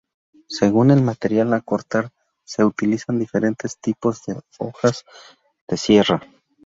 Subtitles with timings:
[0.47, 2.09] Según el material a cortar
[2.43, 5.05] se utilizan diferentes tipos de hojas
[5.67, 6.23] de sierra.